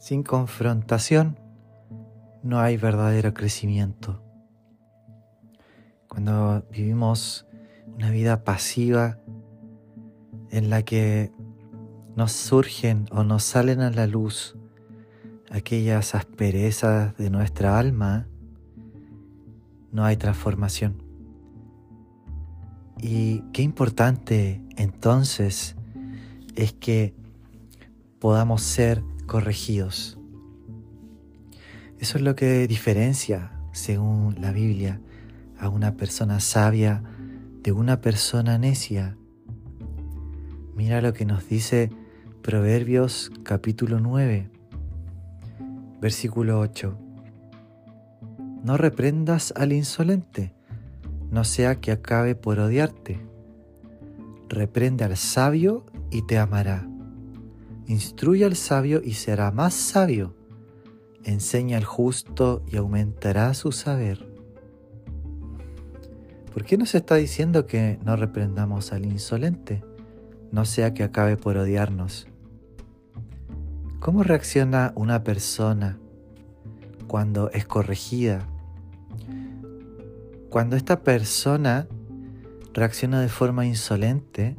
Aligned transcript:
Sin 0.00 0.22
confrontación 0.22 1.38
no 2.42 2.58
hay 2.58 2.78
verdadero 2.78 3.34
crecimiento. 3.34 4.24
Cuando 6.08 6.64
vivimos 6.72 7.46
una 7.96 8.10
vida 8.10 8.42
pasiva 8.42 9.18
en 10.48 10.70
la 10.70 10.84
que 10.84 11.30
nos 12.16 12.32
surgen 12.32 13.08
o 13.12 13.24
nos 13.24 13.44
salen 13.44 13.82
a 13.82 13.90
la 13.90 14.06
luz 14.06 14.56
aquellas 15.50 16.14
asperezas 16.14 17.14
de 17.18 17.28
nuestra 17.28 17.78
alma, 17.78 18.26
no 19.92 20.06
hay 20.06 20.16
transformación. 20.16 21.02
Y 22.96 23.42
qué 23.52 23.60
importante 23.60 24.62
entonces 24.78 25.76
es 26.56 26.72
que 26.72 27.14
podamos 28.18 28.62
ser 28.62 29.02
corregidos. 29.30 30.18
Eso 32.00 32.18
es 32.18 32.24
lo 32.24 32.34
que 32.34 32.66
diferencia, 32.66 33.52
según 33.70 34.34
la 34.40 34.50
Biblia, 34.50 35.00
a 35.56 35.68
una 35.68 35.96
persona 35.96 36.40
sabia 36.40 37.04
de 37.62 37.70
una 37.70 38.00
persona 38.00 38.58
necia. 38.58 39.16
Mira 40.74 41.00
lo 41.00 41.12
que 41.12 41.26
nos 41.26 41.48
dice 41.48 41.90
Proverbios 42.42 43.30
capítulo 43.44 44.00
9, 44.00 44.50
versículo 46.00 46.58
8. 46.58 46.98
No 48.64 48.76
reprendas 48.78 49.54
al 49.56 49.72
insolente, 49.72 50.52
no 51.30 51.44
sea 51.44 51.76
que 51.76 51.92
acabe 51.92 52.34
por 52.34 52.58
odiarte. 52.58 53.20
Reprende 54.48 55.04
al 55.04 55.16
sabio 55.16 55.86
y 56.10 56.26
te 56.26 56.36
amará 56.36 56.89
Instruye 57.90 58.44
al 58.44 58.54
sabio 58.54 59.02
y 59.02 59.14
será 59.14 59.50
más 59.50 59.74
sabio. 59.74 60.32
Enseña 61.24 61.76
al 61.76 61.84
justo 61.84 62.62
y 62.68 62.76
aumentará 62.76 63.52
su 63.52 63.72
saber. 63.72 64.32
¿Por 66.54 66.64
qué 66.64 66.78
nos 66.78 66.94
está 66.94 67.16
diciendo 67.16 67.66
que 67.66 67.98
no 68.04 68.14
reprendamos 68.14 68.92
al 68.92 69.06
insolente? 69.06 69.82
No 70.52 70.66
sea 70.66 70.94
que 70.94 71.02
acabe 71.02 71.36
por 71.36 71.56
odiarnos. 71.56 72.28
¿Cómo 73.98 74.22
reacciona 74.22 74.92
una 74.94 75.24
persona 75.24 75.98
cuando 77.08 77.50
es 77.50 77.64
corregida? 77.66 78.46
Cuando 80.48 80.76
esta 80.76 81.00
persona 81.00 81.88
reacciona 82.72 83.20
de 83.20 83.28
forma 83.28 83.66
insolente 83.66 84.54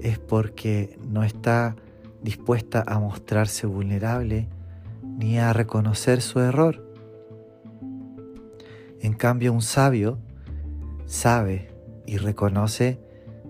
es 0.00 0.18
porque 0.18 0.98
no 1.08 1.22
está 1.22 1.76
dispuesta 2.22 2.84
a 2.86 2.98
mostrarse 2.98 3.66
vulnerable 3.66 4.48
ni 5.02 5.38
a 5.38 5.52
reconocer 5.52 6.20
su 6.20 6.40
error. 6.40 6.84
En 9.00 9.14
cambio, 9.14 9.52
un 9.52 9.62
sabio 9.62 10.18
sabe 11.06 11.70
y 12.06 12.16
reconoce 12.16 13.00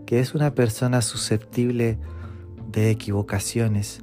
que 0.06 0.20
es 0.20 0.34
una 0.34 0.54
persona 0.54 1.02
susceptible 1.02 1.98
de 2.70 2.90
equivocaciones 2.90 4.02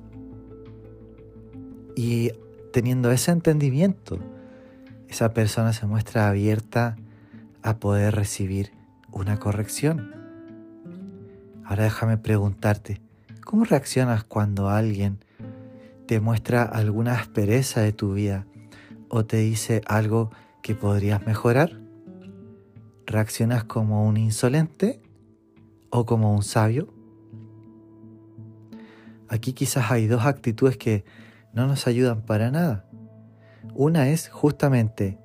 y 1.95 2.31
teniendo 2.71 3.11
ese 3.11 3.31
entendimiento, 3.31 4.19
esa 5.09 5.33
persona 5.33 5.73
se 5.73 5.85
muestra 5.85 6.29
abierta 6.29 6.95
a 7.61 7.77
poder 7.77 8.15
recibir 8.15 8.71
una 9.11 9.37
corrección. 9.37 10.13
Ahora 11.65 11.83
déjame 11.83 12.17
preguntarte, 12.17 13.01
¿Cómo 13.49 13.63
reaccionas 13.63 14.23
cuando 14.23 14.69
alguien 14.69 15.25
te 16.05 16.19
muestra 16.19 16.61
alguna 16.61 17.13
aspereza 17.13 17.81
de 17.81 17.93
tu 17.93 18.13
vida 18.13 18.45
o 19.09 19.25
te 19.25 19.37
dice 19.37 19.81
algo 19.87 20.29
que 20.61 20.75
podrías 20.75 21.25
mejorar? 21.25 21.81
¿Reaccionas 23.07 23.63
como 23.63 24.05
un 24.05 24.17
insolente 24.17 25.01
o 25.89 26.05
como 26.05 26.35
un 26.35 26.43
sabio? 26.43 26.93
Aquí 29.27 29.53
quizás 29.53 29.89
hay 29.89 30.05
dos 30.05 30.27
actitudes 30.27 30.77
que 30.77 31.03
no 31.51 31.65
nos 31.65 31.87
ayudan 31.87 32.21
para 32.21 32.51
nada. 32.51 32.85
Una 33.73 34.09
es 34.09 34.29
justamente 34.29 35.17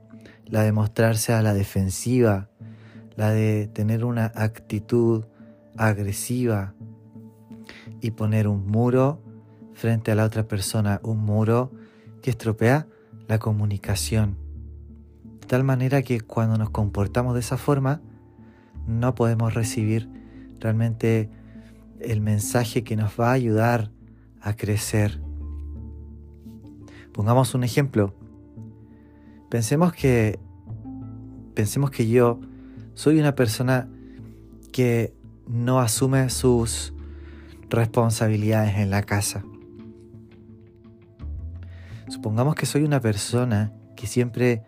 la 0.47 0.63
de 0.63 0.73
mostrarse 0.73 1.35
a 1.35 1.43
la 1.43 1.53
defensiva, 1.53 2.49
la 3.17 3.33
de 3.33 3.67
tener 3.67 4.03
una 4.03 4.33
actitud 4.35 5.27
agresiva, 5.77 6.73
y 8.05 8.11
poner 8.11 8.49
un 8.49 8.67
muro 8.67 9.23
frente 9.73 10.13
a 10.13 10.15
la 10.15 10.27
otra 10.27 10.47
persona, 10.47 11.01
un 11.05 11.25
muro 11.25 11.73
que 12.21 12.29
estropea 12.29 12.87
la 13.29 13.39
comunicación. 13.39 14.37
De 15.41 15.47
tal 15.47 15.65
manera 15.65 16.03
que 16.03 16.21
cuando 16.21 16.59
nos 16.59 16.69
comportamos 16.69 17.33
de 17.33 17.41
esa 17.41 17.57
forma, 17.57 18.03
no 18.87 19.15
podemos 19.15 19.55
recibir 19.55 20.11
realmente 20.61 21.31
el 21.99 22.21
mensaje 22.21 22.85
que 22.85 22.95
nos 22.95 23.19
va 23.19 23.31
a 23.31 23.33
ayudar 23.33 23.91
a 24.43 24.55
crecer. 24.55 25.23
Pongamos 27.11 27.55
un 27.55 27.65
ejemplo. 27.65 28.15
Pensemos 29.49 29.95
que 29.95 30.39
pensemos 31.55 31.91
que 31.91 32.07
yo 32.07 32.39
soy 32.93 33.19
una 33.19 33.35
persona 33.35 33.89
que 34.73 35.15
no 35.49 35.81
asume 35.81 36.29
sus 36.29 36.94
responsabilidades 37.75 38.77
en 38.77 38.91
la 38.91 39.03
casa. 39.03 39.45
Supongamos 42.09 42.55
que 42.55 42.67
soy 42.67 42.85
una 42.85 43.01
persona 43.01 43.73
que 43.97 44.07
siempre 44.07 44.63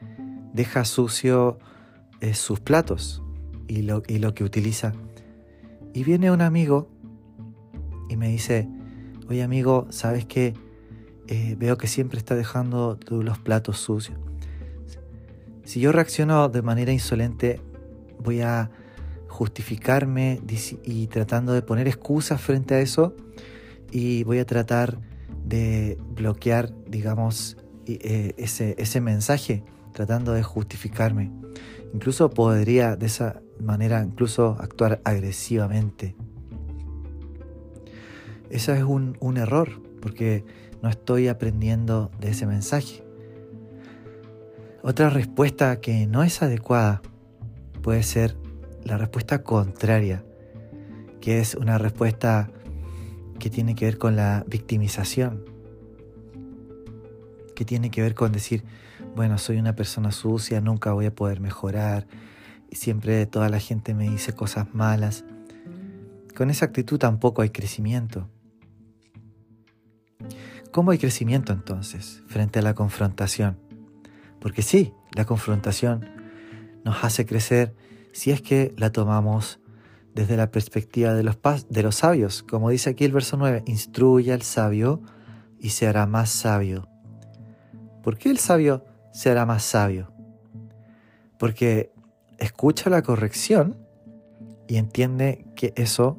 deja 0.52 0.84
sucio 0.84 1.58
eh, 2.20 2.34
sus 2.34 2.60
platos 2.60 3.22
y 3.68 3.82
lo, 3.82 4.02
y 4.06 4.18
lo 4.18 4.34
que 4.34 4.44
utiliza. 4.44 4.92
Y 5.92 6.04
viene 6.04 6.30
un 6.30 6.40
amigo 6.40 6.88
y 8.08 8.16
me 8.16 8.28
dice, 8.28 8.68
oye 9.28 9.42
amigo, 9.42 9.86
¿sabes 9.90 10.24
qué? 10.24 10.54
Eh, 11.28 11.56
veo 11.58 11.76
que 11.76 11.88
siempre 11.88 12.18
está 12.18 12.34
dejando 12.34 12.98
los 13.10 13.38
platos 13.38 13.78
sucios. 13.78 14.18
Si 15.64 15.80
yo 15.80 15.90
reacciono 15.90 16.48
de 16.48 16.62
manera 16.62 16.92
insolente, 16.92 17.60
voy 18.22 18.40
a 18.40 18.70
justificarme 19.36 20.40
y 20.82 21.08
tratando 21.08 21.52
de 21.52 21.60
poner 21.60 21.88
excusas 21.88 22.40
frente 22.40 22.74
a 22.74 22.80
eso 22.80 23.14
y 23.92 24.24
voy 24.24 24.38
a 24.38 24.46
tratar 24.46 24.98
de 25.44 25.98
bloquear, 26.14 26.72
digamos, 26.88 27.58
eh, 27.86 28.32
ese, 28.38 28.74
ese 28.78 29.02
mensaje, 29.02 29.62
tratando 29.92 30.32
de 30.32 30.42
justificarme. 30.42 31.30
Incluso 31.92 32.30
podría 32.30 32.96
de 32.96 33.06
esa 33.06 33.42
manera 33.60 34.02
incluso 34.02 34.56
actuar 34.58 35.02
agresivamente. 35.04 36.16
Eso 38.48 38.72
es 38.72 38.84
un, 38.84 39.18
un 39.20 39.36
error, 39.36 39.68
porque 40.00 40.46
no 40.82 40.88
estoy 40.88 41.28
aprendiendo 41.28 42.10
de 42.20 42.30
ese 42.30 42.46
mensaje. 42.46 43.04
Otra 44.82 45.10
respuesta 45.10 45.78
que 45.82 46.06
no 46.06 46.22
es 46.22 46.42
adecuada 46.42 47.02
puede 47.82 48.02
ser 48.02 48.45
la 48.86 48.96
respuesta 48.96 49.42
contraria, 49.42 50.24
que 51.20 51.40
es 51.40 51.56
una 51.56 51.76
respuesta 51.76 52.50
que 53.40 53.50
tiene 53.50 53.74
que 53.74 53.84
ver 53.84 53.98
con 53.98 54.14
la 54.14 54.44
victimización, 54.46 55.44
que 57.56 57.64
tiene 57.64 57.90
que 57.90 58.00
ver 58.00 58.14
con 58.14 58.30
decir, 58.30 58.64
bueno, 59.16 59.38
soy 59.38 59.58
una 59.58 59.74
persona 59.74 60.12
sucia, 60.12 60.60
nunca 60.60 60.92
voy 60.92 61.06
a 61.06 61.14
poder 61.14 61.40
mejorar, 61.40 62.06
y 62.70 62.76
siempre 62.76 63.26
toda 63.26 63.48
la 63.48 63.58
gente 63.58 63.92
me 63.92 64.08
dice 64.08 64.34
cosas 64.34 64.72
malas. 64.72 65.24
Con 66.36 66.50
esa 66.50 66.66
actitud 66.66 66.98
tampoco 66.98 67.42
hay 67.42 67.50
crecimiento. 67.50 68.28
¿Cómo 70.70 70.92
hay 70.92 70.98
crecimiento 70.98 71.52
entonces 71.52 72.22
frente 72.28 72.60
a 72.60 72.62
la 72.62 72.74
confrontación? 72.74 73.58
Porque 74.38 74.62
sí, 74.62 74.92
la 75.12 75.24
confrontación 75.24 76.08
nos 76.84 77.02
hace 77.02 77.26
crecer 77.26 77.74
si 78.16 78.30
es 78.30 78.40
que 78.40 78.72
la 78.78 78.92
tomamos 78.92 79.60
desde 80.14 80.38
la 80.38 80.50
perspectiva 80.50 81.12
de 81.12 81.22
los, 81.22 81.36
de 81.68 81.82
los 81.82 81.96
sabios. 81.96 82.42
Como 82.42 82.70
dice 82.70 82.88
aquí 82.88 83.04
el 83.04 83.12
verso 83.12 83.36
9, 83.36 83.64
instruye 83.66 84.32
al 84.32 84.40
sabio 84.40 85.02
y 85.60 85.68
se 85.68 85.86
hará 85.86 86.06
más 86.06 86.30
sabio. 86.30 86.88
¿Por 88.02 88.16
qué 88.16 88.30
el 88.30 88.38
sabio 88.38 88.86
se 89.12 89.30
hará 89.30 89.44
más 89.44 89.64
sabio? 89.64 90.14
Porque 91.38 91.92
escucha 92.38 92.88
la 92.88 93.02
corrección 93.02 93.76
y 94.66 94.76
entiende 94.76 95.44
que 95.54 95.74
eso 95.76 96.18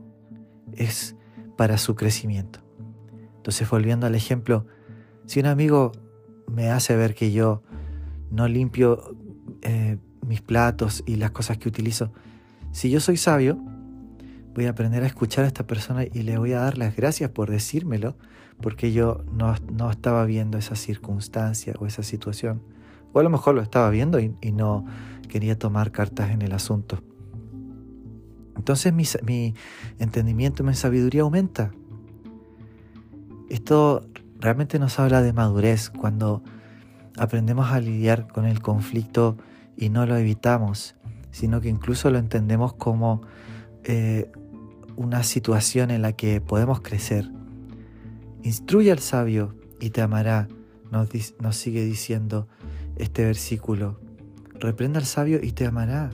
es 0.74 1.16
para 1.58 1.80
su 1.80 1.96
crecimiento. 1.96 2.60
Entonces, 3.38 3.68
volviendo 3.68 4.06
al 4.06 4.14
ejemplo, 4.14 4.68
si 5.26 5.40
un 5.40 5.48
amigo 5.48 5.94
me 6.46 6.70
hace 6.70 6.96
ver 6.96 7.16
que 7.16 7.32
yo 7.32 7.64
no 8.30 8.48
limpio 8.48 9.18
eh, 9.64 9.98
mis 10.28 10.42
platos 10.42 11.04
y 11.06 11.16
las 11.16 11.32
cosas 11.32 11.58
que 11.58 11.70
utilizo. 11.70 12.12
Si 12.72 12.90
yo 12.90 13.00
soy 13.00 13.18
sabio, 13.18 13.58
voy 14.54 14.66
a 14.66 14.72
aprender 14.72 15.04
a 15.04 15.08
escuchar 15.08 15.46
a 15.46 15.48
esta 15.48 15.66
persona 15.66 16.04
y 16.04 16.24
le 16.24 16.38
voy 16.38 16.54
a 16.54 16.60
dar 16.60 16.78
las 16.78 16.96
gracias 16.96 17.30
por 17.30 17.50
decírmelo, 17.50 18.16
porque 18.62 18.92
yo 18.92 19.24
no, 19.32 19.56
no 19.72 19.90
estaba 19.90 20.26
viendo 20.26 20.58
esa 20.58 20.76
circunstancia 20.76 21.74
o 21.80 21.86
esa 21.86 22.04
situación. 22.04 22.62
O 23.14 23.20
a 23.20 23.24
lo 23.24 23.30
mejor 23.30 23.56
lo 23.56 23.62
estaba 23.62 23.90
viendo 23.90 24.20
y, 24.20 24.52
no 24.52 24.86
quería 25.30 25.58
tomar 25.58 25.92
cartas 25.92 26.32
en 26.32 26.42
el 26.42 26.54
asunto. 26.54 27.04
Entonces 28.56 28.94
mi, 28.94 29.04
mi 29.24 29.54
entendimiento, 30.00 30.64
mi 30.64 30.74
sabiduría 30.74 31.22
aumenta. 31.22 31.72
Esto 33.50 34.08
realmente 34.40 34.80
nos 34.80 35.00
habla 35.00 35.22
de 35.22 35.34
madurez 35.34 35.90
cuando 35.90 36.44
aprendemos 37.18 37.72
a 37.72 37.80
lidiar 37.80 38.28
con 38.28 38.46
el 38.46 38.62
conflicto 38.62 39.38
y 39.78 39.90
no 39.90 40.06
lo 40.06 40.18
evitamos, 40.18 40.96
sino 41.32 41.62
que 41.62 41.70
incluso 41.70 42.10
lo 42.10 42.18
entendemos 42.18 42.74
como 42.74 43.22
eh, 43.84 44.32
una 44.96 45.24
situación 45.24 45.92
en 45.92 46.02
la 46.02 46.14
que 46.14 46.42
podemos 46.42 46.82
crecer. 46.82 47.32
Instruye 48.44 48.92
al 48.92 49.00
sabio 49.00 49.56
y 49.80 49.92
te 49.92 50.02
amará, 50.02 50.48
nos, 50.92 51.10
nos 51.40 51.56
sigue 51.56 51.86
diciendo 51.86 52.48
este 52.96 53.24
versículo. 53.24 54.00
Reprenda 54.60 55.00
al 55.00 55.06
sabio 55.06 55.40
y 55.42 55.52
te 55.52 55.66
amará. 55.66 56.10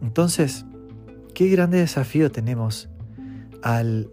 Entonces, 0.00 0.64
qué 1.34 1.48
grande 1.48 1.78
desafío 1.78 2.30
tenemos 2.30 2.88
al 3.62 4.10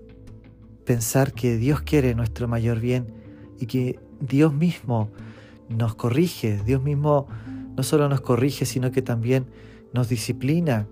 pensar 0.86 1.34
que 1.34 1.58
Dios 1.58 1.82
quiere 1.82 2.16
nuestro 2.16 2.48
mayor 2.48 2.80
bien 2.80 3.14
y 3.60 3.68
que 3.68 4.00
Dios 4.20 4.54
mismo 4.54 5.10
nos 5.70 5.96
corrige, 5.96 6.62
Dios 6.66 6.82
mismo 6.82 7.28
no 7.76 7.84
solo 7.84 8.10
nos 8.10 8.22
corrige, 8.22 8.66
sino 8.66 8.92
que 8.92 9.02
también 9.02 9.46
nos 9.94 10.10
disciplina, 10.10 10.88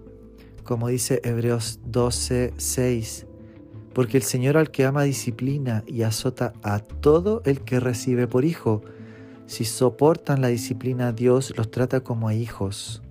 como 0.64 0.88
dice 0.88 1.22
Hebreos 1.24 1.80
12, 1.86 2.54
6, 2.58 3.26
porque 3.94 4.18
el 4.18 4.24
Señor 4.24 4.58
al 4.58 4.72
que 4.72 4.86
ama 4.86 5.04
disciplina 5.04 5.84
y 5.88 6.04
azota 6.04 6.54
a 6.64 6.80
todo 6.80 7.42
el 7.46 7.62
que 7.62 7.80
recibe 7.80 8.28
por 8.28 8.46
hijo. 8.46 8.82
Si 9.46 9.66
soportan 9.66 10.42
la 10.42 10.50
disciplina, 10.50 11.12
Dios 11.12 11.54
los 11.58 11.72
trata 11.72 12.02
como 12.02 12.28
a 12.28 12.34
hijos. 12.34 13.02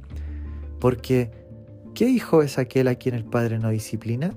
Porque, 0.79 1.33
¿qué 1.95 2.09
hijo 2.09 2.43
es 2.43 2.59
aquel 2.59 2.87
a 2.89 2.95
quien 2.95 3.17
el 3.17 3.25
Padre 3.25 3.59
no 3.59 3.71
disciplina? 3.71 4.35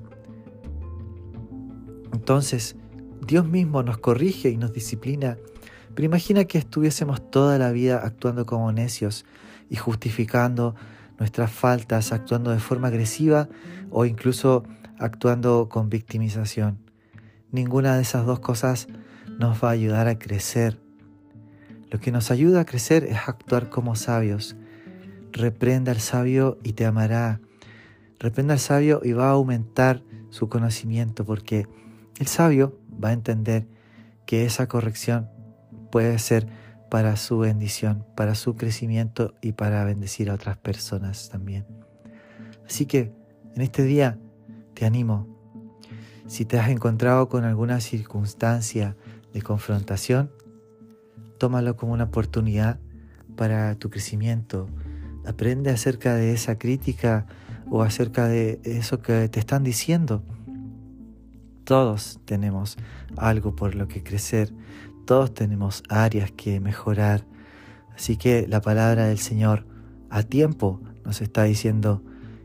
Entonces, 2.12 2.76
Dios 3.26 3.48
mismo 3.48 3.84
nos 3.84 4.00
corrige 4.00 4.50
y 4.50 4.58
nos 4.58 4.74
disciplina 4.74 5.38
pero 5.96 6.06
imagina 6.06 6.46
que 6.46 6.58
estuviésemos 6.58 7.30
toda 7.32 7.58
la 7.58 7.72
vida 7.72 8.02
actuando 8.04 8.46
como 8.46 8.72
necios 8.72 9.26
y 9.70 9.76
justificando 9.76 10.76
nuestras 11.20 11.52
faltas, 11.52 12.12
actuando 12.12 12.52
de 12.52 12.60
forma 12.60 12.88
agresiva 12.88 13.50
o 13.90 14.06
incluso 14.06 14.64
actuando 14.98 15.70
con 15.70 15.90
victimización. 15.90 16.80
Ninguna 17.52 17.96
de 17.96 18.02
esas 18.02 18.26
dos 18.26 18.40
cosas 18.40 18.88
nos 19.38 19.64
va 19.64 19.70
a 19.70 19.72
ayudar 19.72 20.08
a 20.08 20.18
crecer. 20.18 20.80
Lo 21.90 22.00
que 22.00 22.12
nos 22.12 22.32
ayuda 22.32 22.62
a 22.62 22.66
crecer 22.66 23.04
es 23.04 23.18
actuar 23.28 23.70
como 23.70 23.96
sabios. 23.96 24.56
Reprenda 25.32 25.92
al 25.92 26.00
sabio 26.00 26.58
y 26.64 26.74
te 26.74 26.86
amará. 26.86 27.42
Reprenda 28.20 28.54
al 28.54 28.60
sabio 28.60 29.02
y 29.04 29.12
va 29.12 29.28
a 29.28 29.32
aumentar 29.32 30.04
su 30.30 30.48
conocimiento 30.48 31.26
porque 31.26 31.68
el 32.20 32.28
sabio 32.28 32.78
va 33.04 33.10
a 33.10 33.14
entender 33.14 33.68
que 34.26 34.46
esa 34.46 34.68
corrección 34.68 35.30
puede 35.92 36.18
ser 36.20 36.48
para 36.90 37.16
su 37.16 37.38
bendición, 37.38 38.06
para 38.16 38.36
su 38.36 38.56
crecimiento 38.56 39.34
y 39.42 39.54
para 39.54 39.84
bendecir 39.86 40.30
a 40.30 40.34
otras 40.34 40.58
personas 40.58 41.30
también. 41.30 41.66
Así 42.68 42.86
que 42.86 43.14
en 43.56 43.62
este 43.62 43.84
día 43.84 44.18
te 44.74 44.86
animo, 44.86 45.28
si 46.28 46.46
te 46.46 46.58
has 46.58 46.70
encontrado 46.70 47.30
con 47.30 47.44
alguna 47.44 47.82
circunstancia 47.82 48.96
de 49.34 49.42
confrontación, 49.42 50.32
tómalo 51.38 51.76
como 51.76 51.94
una 51.94 52.06
oportunidad 52.06 52.80
para 53.36 53.76
tu 53.76 53.90
crecimiento. 53.90 54.68
Aprende 55.26 55.70
acerca 55.70 56.16
de 56.16 56.34
esa 56.34 56.58
crítica 56.58 57.26
o 57.70 57.84
acerca 57.84 58.28
de 58.28 58.60
eso 58.64 59.02
que 59.02 59.28
te 59.30 59.40
están 59.40 59.64
diciendo. 59.64 60.24
Todos 61.64 62.20
tenemos 62.26 62.78
algo 63.18 63.56
por 63.56 63.76
lo 63.76 63.88
que 63.88 64.04
crecer, 64.04 64.54
todos 65.06 65.34
tenemos 65.34 65.84
áreas 65.90 66.32
que 66.32 66.60
mejorar. 66.60 67.26
Así 67.96 68.18
que 68.18 68.48
la 68.48 68.62
palabra 68.62 69.06
del 69.08 69.18
Señor 69.18 69.66
a 70.10 70.24
tiempo 70.24 70.82
nos 71.06 71.22
está 71.22 71.44
diciendo 71.44 72.04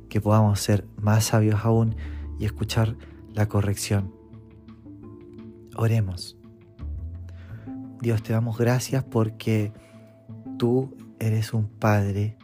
que 0.09 0.21
podamos 0.21 0.61
ser 0.61 0.87
más 0.97 1.25
sabios 1.25 1.65
aún 1.65 1.97
y 2.39 2.45
escuchar 2.45 2.97
la 3.33 3.49
corrección. 3.49 4.13
Oremos. 5.77 6.37
Dios, 8.01 8.23
te 8.23 8.33
damos 8.33 8.59
gracias 8.59 9.05
porque 9.05 9.73
tú 10.59 10.95
eres 11.19 11.53
un 11.53 11.69
Padre 11.69 12.37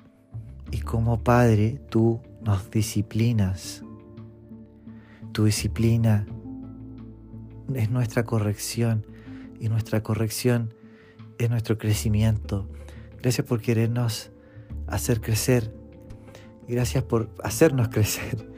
y 0.71 0.81
como 0.81 1.23
Padre 1.23 1.81
tú 1.89 2.21
nos 2.43 2.71
disciplinas. 2.71 3.85
Tu 5.33 5.45
disciplina 5.45 6.27
es 7.75 7.91
nuestra 7.91 8.25
corrección 8.25 9.07
y 9.63 9.69
nuestra 9.69 10.03
corrección 10.03 10.75
es 11.39 11.49
nuestro 11.49 11.79
crecimiento. 11.79 12.69
Gracias 13.23 13.47
por 13.47 13.61
querernos 13.61 14.33
hacer 14.89 15.21
crecer. 15.21 15.73
Gracias 16.67 17.05
por 17.05 17.31
hacernos 17.45 17.89
crecer. 17.89 18.51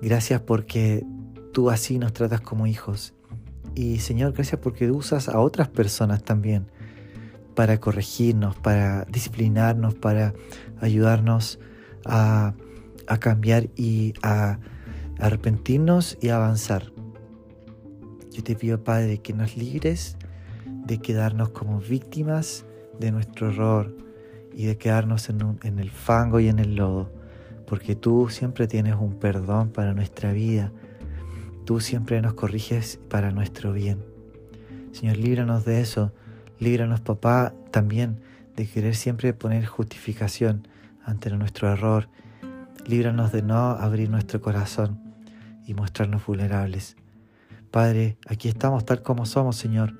Gracias 0.00 0.40
porque 0.40 1.04
tú 1.52 1.68
así 1.68 1.98
nos 1.98 2.12
tratas 2.12 2.40
como 2.40 2.68
hijos. 2.68 3.12
Y 3.74 3.98
Señor, 3.98 4.34
gracias 4.34 4.60
porque 4.60 4.88
usas 4.92 5.28
a 5.28 5.40
otras 5.40 5.68
personas 5.68 6.22
también 6.22 6.70
para 7.56 7.80
corregirnos, 7.80 8.54
para 8.54 9.04
disciplinarnos, 9.06 9.96
para 9.96 10.32
ayudarnos 10.80 11.58
a, 12.04 12.54
a 13.08 13.18
cambiar 13.18 13.68
y 13.74 14.14
a 14.22 14.60
arrepentirnos 15.18 16.18
y 16.20 16.28
avanzar. 16.28 16.93
Yo 18.34 18.42
te 18.42 18.56
pido, 18.56 18.82
Padre, 18.82 19.18
que 19.18 19.32
nos 19.32 19.56
libres 19.56 20.16
de 20.66 20.98
quedarnos 20.98 21.50
como 21.50 21.78
víctimas 21.78 22.64
de 22.98 23.12
nuestro 23.12 23.50
error 23.50 23.96
y 24.52 24.64
de 24.64 24.76
quedarnos 24.76 25.28
en, 25.28 25.56
en, 25.62 25.78
el 25.78 25.88
fango 25.88 26.40
y 26.40 26.48
en 26.48 26.58
el 26.58 26.74
lodo, 26.74 27.12
porque 27.68 27.94
tú 27.94 28.28
siempre 28.30 28.66
tienes 28.66 28.96
un 28.96 29.20
perdón 29.20 29.68
para 29.68 29.94
nuestra 29.94 30.32
vida, 30.32 30.72
tú 31.64 31.78
siempre 31.78 32.20
nos 32.20 32.34
corriges 32.34 32.98
para 33.08 33.30
nuestro 33.30 33.72
bien. 33.72 34.04
Señor, 34.90 35.16
líbranos 35.18 35.64
de 35.64 35.80
eso, 35.80 36.12
líbranos, 36.58 37.02
papá, 37.02 37.54
también 37.70 38.18
de 38.56 38.66
querer 38.66 38.96
siempre 38.96 39.32
poner 39.32 39.64
justificación 39.64 40.66
ante 41.04 41.30
nuestro 41.30 41.70
error, 41.70 42.08
líbranos 42.84 43.30
de 43.30 43.42
no 43.42 43.70
abrir 43.70 44.10
nuestro 44.10 44.40
corazón 44.40 44.98
y 45.68 45.74
mostrarnos 45.74 46.26
vulnerables. 46.26 46.96
Padre, 47.74 48.18
aquí 48.28 48.48
estamos 48.48 48.84
tal 48.84 49.02
como 49.02 49.26
somos, 49.26 49.56
Señor. 49.56 49.98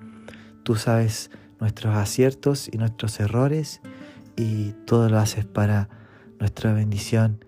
Tú 0.62 0.76
sabes 0.76 1.32
nuestros 1.58 1.96
aciertos 1.96 2.68
y 2.72 2.78
nuestros 2.78 3.18
errores 3.18 3.80
y 4.36 4.74
todo 4.86 5.08
lo 5.08 5.18
haces 5.18 5.44
para 5.44 5.88
nuestra 6.38 6.72
bendición, 6.72 7.44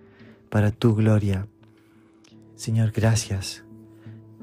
para 0.50 0.72
tu 0.72 0.96
gloria. 0.96 1.46
Señor, 2.56 2.90
gracias. 2.90 3.62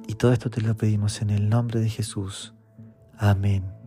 Y 0.08 0.16
todo 0.16 0.32
esto 0.32 0.50
te 0.50 0.62
lo 0.62 0.78
pedimos 0.78 1.22
en 1.22 1.32
el 1.32 1.50
nombre 1.50 1.82
de 1.82 1.90
Jesús. 1.90 2.54
Amén. 3.18 3.83